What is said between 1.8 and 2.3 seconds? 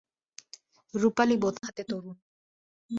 তরুণ।